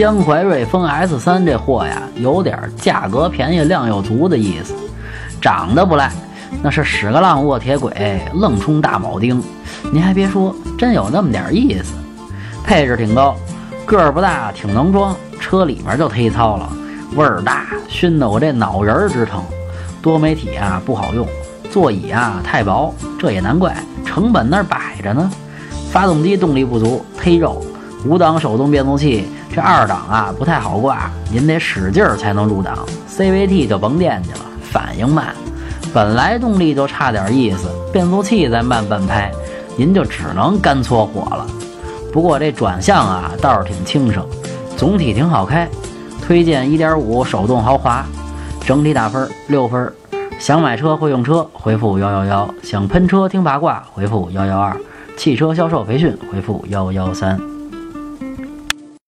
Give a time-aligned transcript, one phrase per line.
[0.00, 4.72] 江淮瑞风 S 三这货呀，有点价格便宜、量又足的意思，
[5.42, 6.10] 长得不赖，
[6.62, 9.42] 那是屎个浪卧铁轨，愣冲大铆钉。
[9.92, 11.92] 您还别说，真有那么点意思。
[12.64, 13.36] 配置挺高，
[13.84, 16.72] 个儿不大，挺能装，车里面就忒糙了，
[17.14, 19.44] 味儿大，熏得我这脑仁儿直疼。
[20.00, 21.28] 多媒体啊不好用，
[21.70, 23.76] 座椅啊太薄，这也难怪，
[24.06, 25.30] 成本那儿摆着呢。
[25.92, 27.62] 发动机动力不足，忒肉。
[28.06, 32.78] 五档手动变速器，这二档啊不太好挂，您得使劲儿才能入档。
[33.08, 35.34] CVT 就甭惦记了，反应慢。
[35.92, 39.30] 本来动力就差点意思，变速器再慢半拍，
[39.76, 41.46] 您就只能干搓火了。
[42.12, 44.24] 不过这转向啊倒是挺轻省，
[44.76, 45.68] 总体挺好开。
[46.24, 48.06] 推荐1.5手动豪华，
[48.64, 49.92] 整体打分六分。
[50.38, 54.72] 想买车会用车，回复幺幺幺；想喷车听八卦，回复幺幺二；
[55.16, 57.38] 汽车销售培训，回复幺幺三。